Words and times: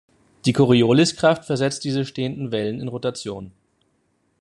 Die 0.45 0.53
Corioliskraft 0.53 1.45
versetzt 1.45 1.83
diese 1.83 2.05
stehenden 2.07 2.51
Wellen 2.51 2.79
in 2.79 2.87
Rotation. 2.87 3.51